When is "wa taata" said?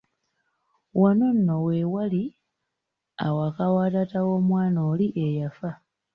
3.75-4.19